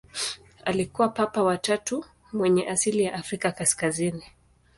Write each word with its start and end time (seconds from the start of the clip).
Alikuwa 0.65 1.09
Papa 1.09 1.43
wa 1.43 1.57
tatu 1.57 2.05
mwenye 2.33 2.69
asili 2.69 3.03
ya 3.03 3.13
Afrika 3.13 3.51
kaskazini. 3.51 4.23